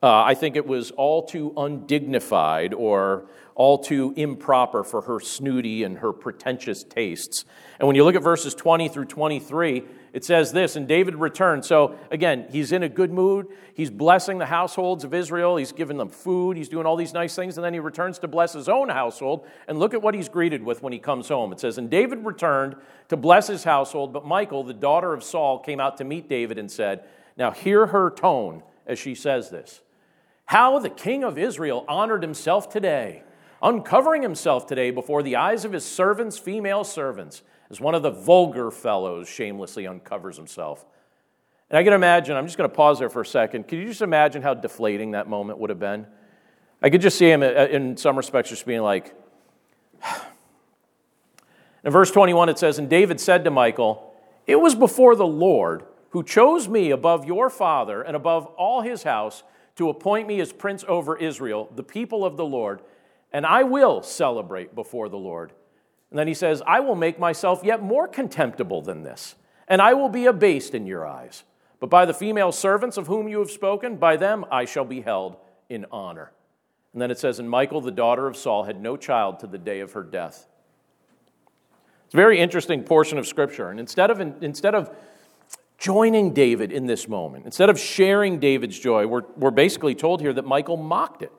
[0.02, 5.84] Uh, I think it was all too undignified or all too improper for her snooty
[5.84, 7.44] and her pretentious tastes.
[7.78, 9.84] And when you look at verses 20 through 23,
[10.14, 11.66] it says this, and David returned.
[11.66, 13.48] So again, he's in a good mood.
[13.74, 15.56] He's blessing the households of Israel.
[15.56, 16.56] He's giving them food.
[16.56, 17.58] He's doing all these nice things.
[17.58, 19.46] And then he returns to bless his own household.
[19.68, 21.52] And look at what he's greeted with when he comes home.
[21.52, 22.76] It says, And David returned
[23.08, 26.56] to bless his household, but Michal, the daughter of Saul, came out to meet David
[26.56, 27.04] and said,
[27.36, 29.82] Now hear her tone as she says this.
[30.50, 33.22] How the king of Israel honored himself today,
[33.62, 38.10] uncovering himself today before the eyes of his servants, female servants, as one of the
[38.10, 40.84] vulgar fellows shamelessly uncovers himself.
[41.70, 43.68] And I can imagine, I'm just going to pause there for a second.
[43.68, 46.04] Can you just imagine how deflating that moment would have been?
[46.82, 49.14] I could just see him uh, in some respects just being like,
[51.84, 54.16] in verse 21, it says, And David said to Michal,
[54.48, 59.04] It was before the Lord who chose me above your father and above all his
[59.04, 59.44] house
[59.76, 62.82] to appoint me as prince over Israel, the people of the Lord,
[63.32, 65.52] and I will celebrate before the Lord.
[66.10, 69.36] And then he says, I will make myself yet more contemptible than this,
[69.68, 71.44] and I will be abased in your eyes.
[71.78, 75.00] But by the female servants of whom you have spoken, by them I shall be
[75.00, 75.36] held
[75.68, 76.32] in honor.
[76.92, 79.58] And then it says, And Michal, the daughter of Saul, had no child to the
[79.58, 80.46] day of her death.
[82.04, 83.70] It's a very interesting portion of Scripture.
[83.70, 84.94] And instead of, instead of
[85.80, 90.32] joining David in this moment, instead of sharing David's joy, we're, we're basically told here
[90.32, 91.32] that Michal mocked it.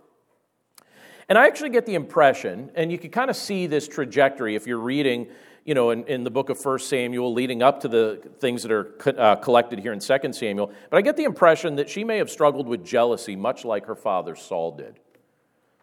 [1.30, 4.67] And I actually get the impression, and you can kind of see this trajectory if
[4.67, 5.27] you're reading,
[5.63, 8.71] you know, in, in the book of 1 Samuel, leading up to the things that
[8.71, 12.04] are co- uh, collected here in 2 Samuel, but I get the impression that she
[12.04, 14.99] may have struggled with jealousy, much like her father Saul did.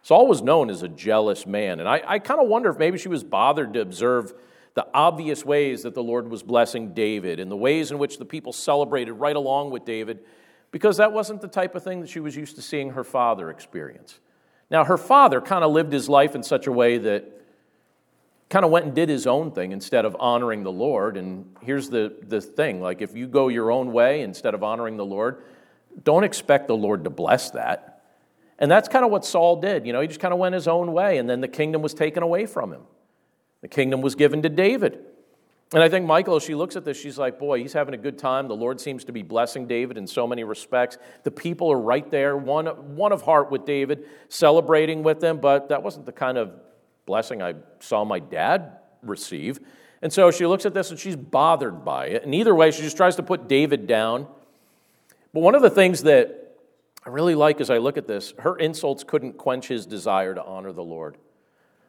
[0.03, 2.99] Saul was known as a jealous man, and I, I kind of wonder if maybe
[2.99, 4.35] she was bothered to observe
[4.79, 8.25] the obvious ways that the Lord was blessing David and the ways in which the
[8.25, 10.21] people celebrated right along with David,
[10.71, 13.51] because that wasn't the type of thing that she was used to seeing her father
[13.51, 14.21] experience.
[14.71, 17.25] Now, her father kind of lived his life in such a way that
[18.49, 21.17] kind of went and did his own thing instead of honoring the Lord.
[21.17, 24.97] And here's the, the thing like, if you go your own way instead of honoring
[24.97, 25.43] the Lord,
[26.05, 28.05] don't expect the Lord to bless that.
[28.61, 29.89] And that's kind of what Saul did.
[29.89, 31.95] You know, he just kind of went his own way, and then the kingdom was
[31.95, 32.83] taken away from him.
[33.61, 35.05] The kingdom was given to David.
[35.75, 37.99] And I think Michal, as she looks at this, she's like, boy, he's having a
[37.99, 38.49] good time.
[38.49, 40.97] The Lord seems to be blessing David in so many respects.
[41.25, 42.67] The people are right there, one,
[42.97, 46.53] one of heart with David, celebrating with them, but that wasn't the kind of
[47.05, 49.61] blessing I saw my dad receive.
[50.01, 52.25] And so she looks at this and she's bothered by it.
[52.25, 54.27] And either way, she just tries to put David down.
[55.35, 56.57] But one of the things that
[57.05, 60.43] I really like as I look at this, her insults couldn't quench his desire to
[60.43, 61.19] honor the Lord.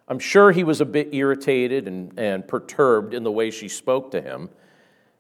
[0.09, 4.09] I'm sure he was a bit irritated and, and perturbed in the way she spoke
[4.11, 4.49] to him,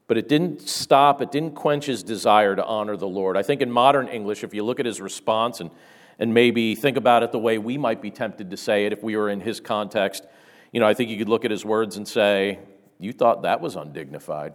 [0.07, 3.37] but it didn't stop, it didn't quench his desire to honor the Lord.
[3.37, 5.69] I think in modern English, if you look at his response and,
[6.17, 9.03] and maybe think about it the way we might be tempted to say it if
[9.03, 10.25] we were in his context,
[10.71, 12.57] you know, I think you could look at his words and say,
[12.97, 14.53] You thought that was undignified.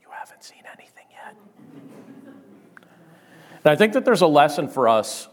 [0.00, 1.36] You haven't seen anything yet.
[2.76, 5.28] and I think that there's a lesson for us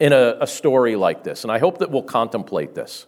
[0.00, 3.06] in a, a story like this, and I hope that we'll contemplate this.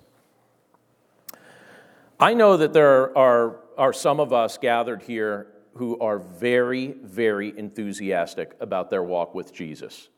[2.19, 7.57] I know that there are, are some of us gathered here who are very, very
[7.57, 10.09] enthusiastic about their walk with Jesus.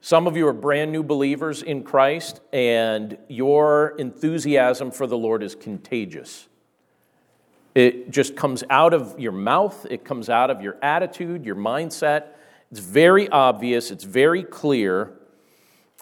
[0.00, 5.42] Some of you are brand new believers in Christ, and your enthusiasm for the Lord
[5.42, 6.48] is contagious.
[7.74, 12.28] It just comes out of your mouth, it comes out of your attitude, your mindset.
[12.70, 15.14] It's very obvious, it's very clear.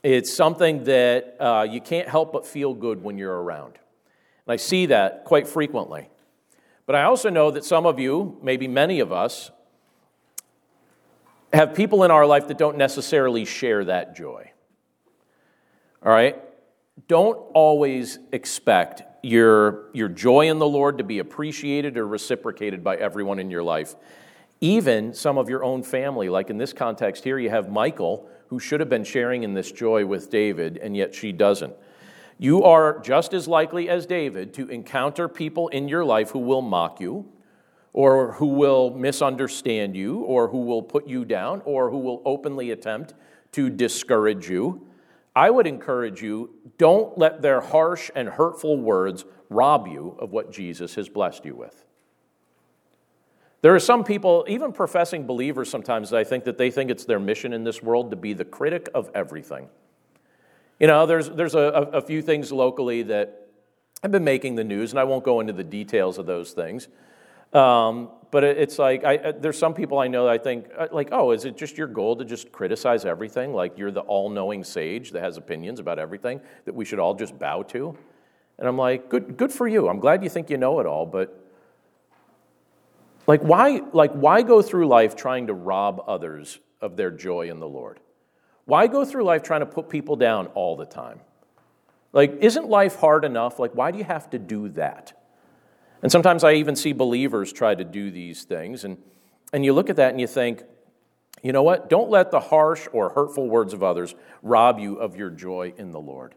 [0.03, 3.79] It's something that uh, you can't help but feel good when you're around.
[4.47, 6.09] And I see that quite frequently.
[6.87, 9.51] But I also know that some of you, maybe many of us,
[11.53, 14.51] have people in our life that don't necessarily share that joy.
[16.05, 16.41] All right?
[17.09, 22.97] Don't always expect your, your joy in the Lord to be appreciated or reciprocated by
[22.97, 23.97] everyone in your life
[24.61, 26.29] even some of your own family.
[26.29, 29.73] Like in this context here, you have Michal, who should have been sharing in this
[29.73, 31.75] joy with David, and yet she doesn't.
[32.39, 36.63] You are just as likely as David to encounter people in your life who will
[36.63, 37.27] mock you,
[37.93, 42.71] or who will misunderstand you, or who will put you down, or who will openly
[42.71, 43.15] attempt
[43.53, 44.87] to discourage you.
[45.35, 50.53] I would encourage you don't let their harsh and hurtful words rob you of what
[50.53, 51.86] Jesus has blessed you with.
[53.63, 57.19] There are some people, even professing believers sometimes, I think that they think it's their
[57.19, 59.69] mission in this world to be the critic of everything.
[60.79, 63.49] You know, there's, there's a, a few things locally that
[64.03, 66.89] have been making the news, and I won't go into the details of those things.
[67.53, 71.09] Um, but it's like, I, there's some people I know that I think, uh, like,
[71.13, 73.55] oh, is it just your goal to just criticize everything?
[73.55, 77.15] Like you're the all knowing sage that has opinions about everything that we should all
[77.15, 77.97] just bow to?
[78.59, 79.89] And I'm like, good, good for you.
[79.89, 81.46] I'm glad you think you know it all, but
[83.27, 87.59] like why, like, why go through life trying to rob others of their joy in
[87.59, 88.01] the Lord?
[88.65, 91.21] Why go through life trying to put people down all the time?
[92.13, 93.59] Like, isn't life hard enough?
[93.59, 95.13] Like, why do you have to do that?
[96.03, 98.99] And sometimes I even see believers try to do these things, and,
[99.53, 100.63] and you look at that and you think,
[101.43, 101.91] You know what?
[101.91, 105.91] Don't let the harsh or hurtful words of others rob you of your joy in
[105.91, 106.35] the Lord.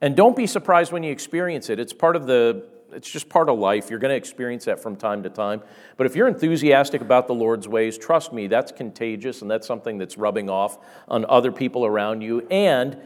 [0.00, 1.80] And don't be surprised when you experience it.
[1.80, 3.90] It's part of the it's just part of life.
[3.90, 5.62] You're going to experience that from time to time.
[5.96, 9.98] But if you're enthusiastic about the Lord's ways, trust me, that's contagious and that's something
[9.98, 12.46] that's rubbing off on other people around you.
[12.50, 12.98] And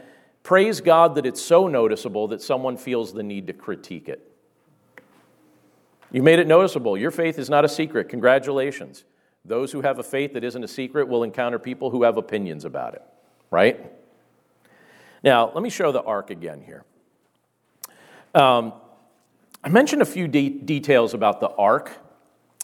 [0.43, 4.29] praise God that it's so noticeable that someone feels the need to critique it.
[6.11, 6.97] You made it noticeable.
[6.97, 8.07] Your faith is not a secret.
[8.09, 9.03] Congratulations.
[9.45, 12.63] Those who have a faith that isn't a secret will encounter people who have opinions
[12.63, 13.01] about it,
[13.51, 13.91] right?
[15.23, 16.85] Now, let me show the ark again here.
[18.35, 18.73] Um,
[19.63, 21.91] I mentioned a few de- details about the ark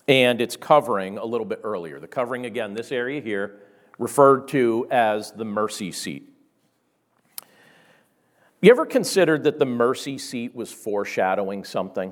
[0.10, 2.00] and its covering a little bit earlier.
[2.00, 3.62] The covering, again, this area here,
[3.98, 6.30] referred to as the mercy seat.
[8.62, 12.12] You ever considered that the mercy seat was foreshadowing something?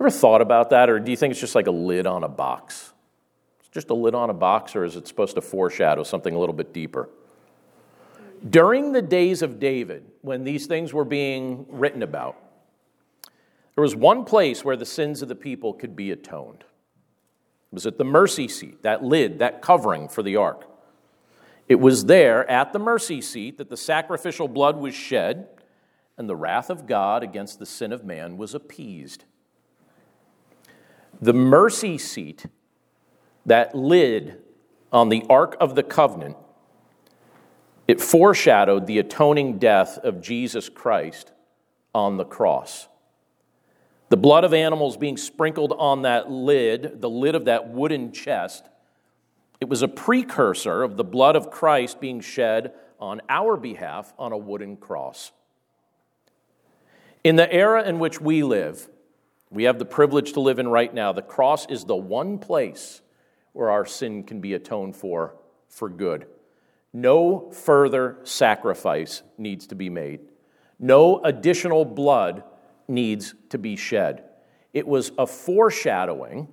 [0.00, 2.28] Ever thought about that, or do you think it's just like a lid on a
[2.28, 2.94] box?
[3.60, 6.38] It's just a lid on a box, or is it supposed to foreshadow something a
[6.38, 7.10] little bit deeper?
[8.48, 12.36] During the days of David, when these things were being written about,
[13.78, 16.64] there was one place where the sins of the people could be atoned.
[16.64, 20.64] It was at the mercy seat, that lid, that covering for the ark.
[21.68, 25.46] It was there at the mercy seat that the sacrificial blood was shed
[26.16, 29.26] and the wrath of God against the sin of man was appeased.
[31.22, 32.46] The mercy seat,
[33.46, 34.38] that lid
[34.92, 36.36] on the Ark of the Covenant,
[37.86, 41.30] it foreshadowed the atoning death of Jesus Christ
[41.94, 42.88] on the cross.
[44.08, 48.64] The blood of animals being sprinkled on that lid, the lid of that wooden chest,
[49.60, 54.32] it was a precursor of the blood of Christ being shed on our behalf on
[54.32, 55.32] a wooden cross.
[57.24, 58.88] In the era in which we live,
[59.50, 61.12] we have the privilege to live in right now.
[61.12, 63.00] The cross is the one place
[63.52, 65.34] where our sin can be atoned for
[65.68, 66.26] for good.
[66.92, 70.20] No further sacrifice needs to be made.
[70.78, 72.44] No additional blood
[72.88, 74.24] needs to be shed.
[74.72, 76.48] It was a foreshadowing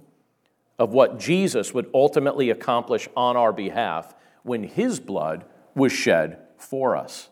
[0.78, 6.96] of what Jesus would ultimately accomplish on our behalf when his blood was shed for
[6.96, 7.30] us.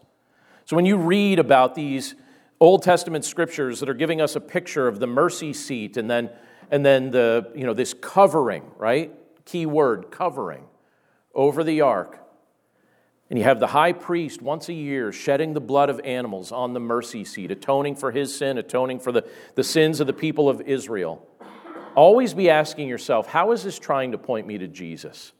[0.65, 2.15] So when you read about these
[2.59, 6.29] Old Testament scriptures that are giving us a picture of the mercy seat and then,
[6.71, 9.11] and then the, you know, this covering, right?
[9.45, 10.63] Key word, covering,
[11.35, 12.22] over the ark.
[13.29, 16.73] And you have the high priest once a year shedding the blood of animals on
[16.73, 20.49] the mercy seat, atoning for his sin, atoning for the, the sins of the people
[20.49, 21.27] of Israel.
[21.95, 25.31] Always be asking yourself, how is this trying to point me to Jesus?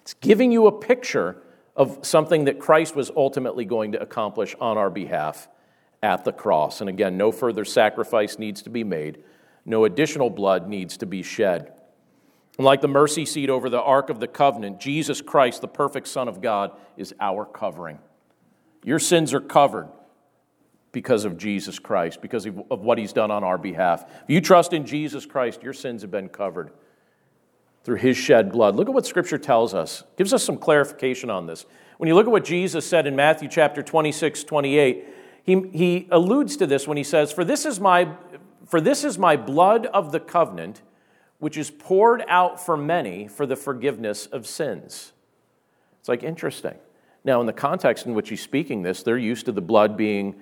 [0.00, 1.42] It's giving you a picture
[1.76, 5.48] of something that Christ was ultimately going to accomplish on our behalf
[6.02, 6.80] at the cross.
[6.80, 9.22] And again, no further sacrifice needs to be made,
[9.64, 11.72] no additional blood needs to be shed.
[12.58, 16.08] And like the mercy seat over the Ark of the Covenant, Jesus Christ, the perfect
[16.08, 17.98] Son of God, is our covering.
[18.84, 19.88] Your sins are covered
[20.90, 24.04] because of Jesus Christ, because of what he's done on our behalf.
[24.24, 26.72] If you trust in Jesus Christ, your sins have been covered
[27.84, 28.74] through his shed blood.
[28.74, 30.02] Look at what scripture tells us.
[30.16, 31.64] Gives us some clarification on this.
[31.98, 35.06] When you look at what Jesus said in Matthew chapter 26, 28,
[35.42, 38.14] he, he alludes to this when he says, For this is my
[38.66, 40.82] for this is my blood of the covenant,
[41.38, 45.12] which is poured out for many for the forgiveness of sins.
[46.00, 46.74] It's like interesting.
[47.24, 50.36] Now, in the context in which he's speaking this, they're used to the blood being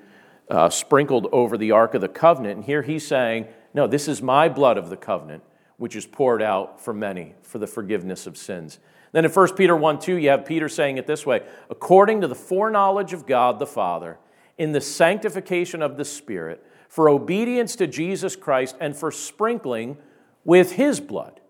[0.49, 2.57] uh, sprinkled over the Ark of the Covenant.
[2.57, 5.43] And here he's saying, No, this is my blood of the covenant,
[5.77, 8.79] which is poured out for many for the forgiveness of sins.
[9.13, 12.29] Then in 1 Peter 1 2, you have Peter saying it this way according to
[12.29, 14.19] the foreknowledge of God the Father
[14.59, 19.99] in the sanctification of the Spirit, for obedience to Jesus Christ, and for sprinkling
[20.47, 21.41] with His blood.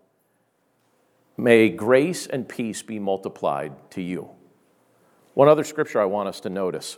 [1.37, 4.31] May grace and peace be multiplied to you.
[5.35, 6.97] One other scripture I want us to notice.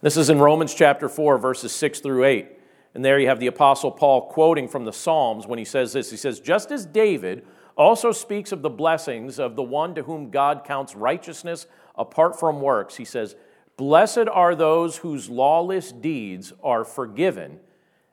[0.00, 2.48] This is in Romans chapter 4, verses 6 through 8.
[2.94, 6.10] And there you have the Apostle Paul quoting from the Psalms when he says this.
[6.10, 7.44] He says, Just as David
[7.76, 12.60] also speaks of the blessings of the one to whom God counts righteousness apart from
[12.60, 13.34] works, he says,
[13.76, 17.58] Blessed are those whose lawless deeds are forgiven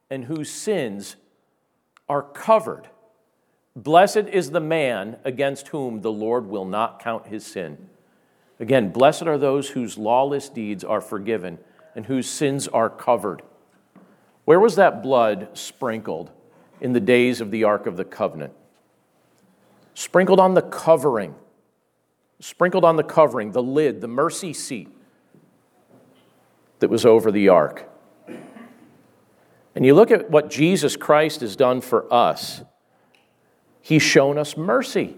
[0.10, 1.16] and whose sins
[2.10, 2.90] are covered.
[3.76, 7.90] Blessed is the man against whom the Lord will not count his sin.
[8.60, 11.60] Again, blessed are those whose lawless deeds are forgiven
[11.96, 13.42] and whose sins are covered.
[14.46, 16.32] Where was that blood sprinkled
[16.82, 18.54] in the days of the Ark of the Covenant?
[19.94, 21.36] Sprinkled on the covering,
[22.40, 24.90] sprinkled on the covering, the lid, the mercy seat
[26.80, 27.90] that was over the ark.
[29.76, 32.62] And you look at what Jesus Christ has done for us,
[33.82, 35.16] He's shown us mercy.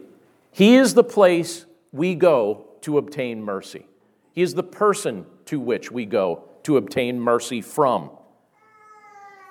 [0.52, 3.86] He is the place we go to obtain mercy.
[4.34, 8.12] He is the person to which we go to obtain mercy from.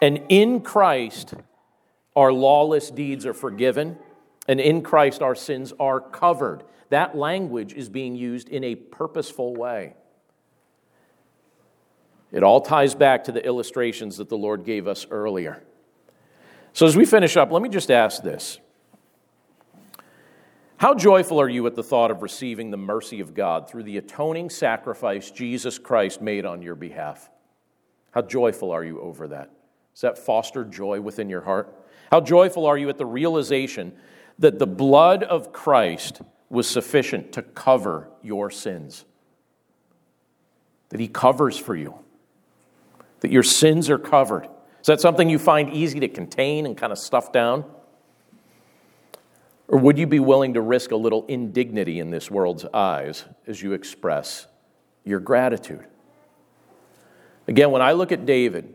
[0.01, 1.35] And in Christ,
[2.17, 3.99] our lawless deeds are forgiven,
[4.49, 6.65] and in Christ, our sins are covered.
[6.89, 9.95] That language is being used in a purposeful way.
[12.33, 15.63] It all ties back to the illustrations that the Lord gave us earlier.
[16.73, 18.59] So, as we finish up, let me just ask this
[20.77, 23.97] How joyful are you at the thought of receiving the mercy of God through the
[23.97, 27.29] atoning sacrifice Jesus Christ made on your behalf?
[28.13, 29.51] How joyful are you over that?
[29.95, 31.77] Does that foster joy within your heart?
[32.11, 33.93] How joyful are you at the realization
[34.39, 39.05] that the blood of Christ was sufficient to cover your sins?
[40.89, 41.99] That he covers for you,
[43.21, 44.49] that your sins are covered.
[44.81, 47.65] Is that something you find easy to contain and kind of stuff down?
[49.69, 53.63] Or would you be willing to risk a little indignity in this world's eyes as
[53.63, 54.47] you express
[55.05, 55.87] your gratitude?
[57.47, 58.75] Again, when I look at David,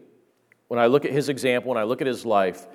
[0.68, 2.66] when I look at his example, when I look at his life,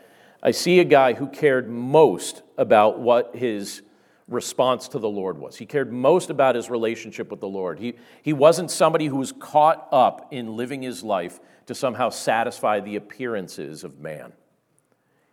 [0.43, 3.83] I see a guy who cared most about what his
[4.29, 5.57] response to the Lord was.
[5.57, 7.79] He cared most about his relationship with the Lord.
[7.79, 11.41] He, he wasn't somebody who was caught up in living his life
[11.71, 14.33] to somehow satisfy the appearances of man.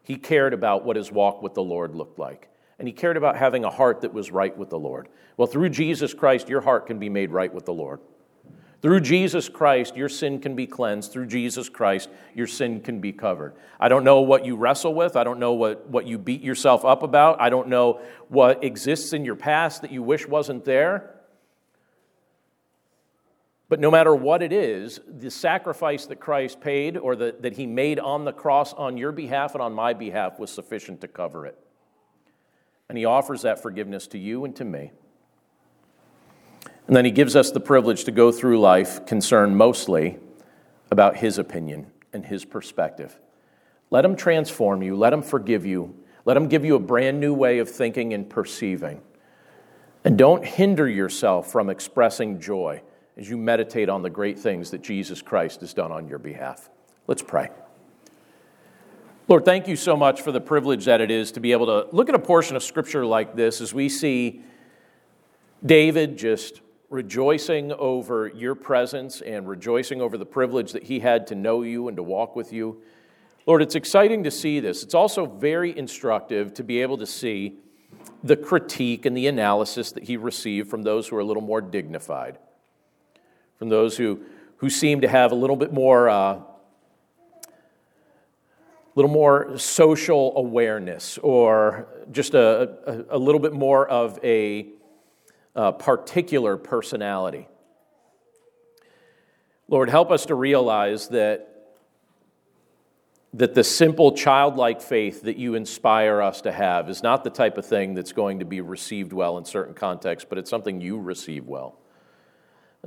[0.03, 2.47] He cared about what his walk with the Lord looked like.
[2.77, 5.09] And he cared about having a heart that was right with the Lord.
[5.35, 8.01] Well, through Jesus Christ, your heart can be made right with the Lord.
[8.83, 11.11] Through Jesus Christ, your sin can be cleansed.
[11.11, 13.55] Through Jesus Christ, your sin can be covered.
[13.79, 15.15] I don't know what you wrestle with.
[15.15, 17.41] I don't know what, what you beat yourself up about.
[17.41, 21.16] I don't know what exists in your past that you wish wasn't there.
[23.69, 27.65] But no matter what it is, the sacrifice that Christ paid or the, that he
[27.65, 31.45] made on the cross on your behalf and on my behalf was sufficient to cover
[31.45, 31.57] it.
[32.87, 34.91] And he offers that forgiveness to you and to me.
[36.87, 40.17] And then he gives us the privilege to go through life concerned mostly
[40.89, 43.19] about his opinion and his perspective.
[43.89, 45.93] Let him transform you, let him forgive you,
[46.23, 49.01] let him give you a brand new way of thinking and perceiving.
[50.05, 52.81] And don't hinder yourself from expressing joy
[53.17, 56.69] as you meditate on the great things that Jesus Christ has done on your behalf.
[57.07, 57.49] Let's pray.
[59.27, 61.93] Lord, thank you so much for the privilege that it is to be able to
[61.95, 64.41] look at a portion of Scripture like this as we see
[65.65, 71.35] David just rejoicing over your presence and rejoicing over the privilege that he had to
[71.35, 72.81] know you and to walk with you.
[73.45, 74.83] Lord, it's exciting to see this.
[74.83, 77.57] It's also very instructive to be able to see
[78.23, 81.61] the critique and the analysis that he received from those who are a little more
[81.61, 82.37] dignified,
[83.57, 84.21] from those who,
[84.57, 86.09] who seem to have a little bit more.
[86.09, 86.39] Uh,
[88.97, 94.69] little more social awareness or just a, a, a little bit more of a
[95.55, 97.47] uh, particular personality.
[99.67, 101.75] Lord, help us to realize that,
[103.35, 107.59] that the simple childlike faith that you inspire us to have is not the type
[107.59, 110.97] of thing that's going to be received well in certain contexts, but it's something you
[110.97, 111.77] receive well.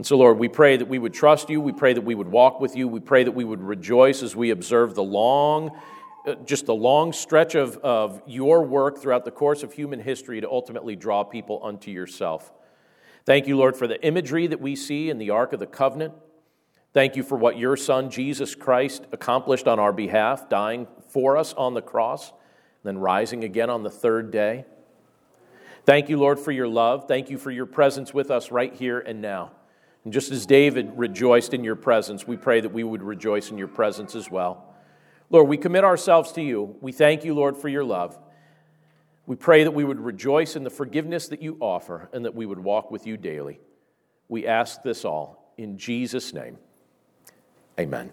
[0.01, 1.61] And so, Lord, we pray that we would trust you.
[1.61, 2.89] We pray that we would walk with you.
[2.89, 5.79] We pray that we would rejoice as we observe the long,
[6.27, 10.41] uh, just the long stretch of, of your work throughout the course of human history
[10.41, 12.51] to ultimately draw people unto yourself.
[13.27, 16.15] Thank you, Lord, for the imagery that we see in the Ark of the Covenant.
[16.95, 21.53] Thank you for what your Son, Jesus Christ, accomplished on our behalf, dying for us
[21.53, 22.33] on the cross,
[22.85, 24.65] then rising again on the third day.
[25.85, 27.07] Thank you, Lord, for your love.
[27.07, 29.51] Thank you for your presence with us right here and now.
[30.05, 33.59] And just as David rejoiced in your presence, we pray that we would rejoice in
[33.59, 34.75] your presence as well.
[35.29, 36.77] Lord, we commit ourselves to you.
[36.81, 38.19] We thank you, Lord, for your love.
[39.27, 42.47] We pray that we would rejoice in the forgiveness that you offer and that we
[42.47, 43.61] would walk with you daily.
[44.29, 46.59] We ask this all in Jesus' name.
[47.79, 48.13] Amen.